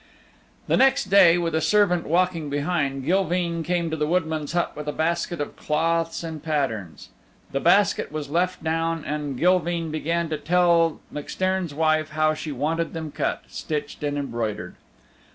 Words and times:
The 0.65 0.77
next 0.77 1.11
day, 1.11 1.37
with 1.37 1.53
a 1.53 1.61
servant 1.61 2.07
walking 2.07 2.49
behind, 2.49 3.05
Gilveen 3.05 3.61
came 3.61 3.91
to 3.91 3.95
the 3.95 4.07
woodman's 4.07 4.53
hut 4.53 4.75
with 4.75 4.87
a 4.87 4.91
basket 4.91 5.39
of 5.39 5.55
cloths 5.55 6.23
and 6.23 6.41
patterns. 6.41 7.09
The 7.51 7.59
basket 7.59 8.11
was 8.11 8.27
left 8.27 8.63
down 8.63 9.05
and 9.05 9.37
Gilveen 9.37 9.91
began 9.91 10.27
to 10.29 10.39
tell 10.39 11.01
MacStairn's 11.13 11.75
wife 11.75 12.09
how 12.13 12.33
she 12.33 12.51
wanted 12.51 12.93
them 12.93 13.11
cut, 13.11 13.43
stitched 13.47 14.01
and 14.01 14.17
embroidered. 14.17 14.73